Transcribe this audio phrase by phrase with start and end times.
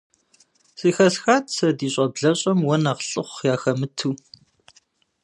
[0.79, 4.13] Зыхэсхат сэ ди щӀэблэщӀэм уэ нэхъ лӀыхъу яхэмыту.